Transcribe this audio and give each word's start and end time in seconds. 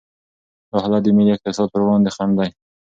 دا 0.69 0.77
حالت 0.83 1.01
د 1.03 1.07
ملي 1.17 1.31
اقتصاد 1.33 1.67
پر 1.71 1.81
وړاندې 1.83 2.13
خنډ 2.15 2.33
دی. 2.39 2.49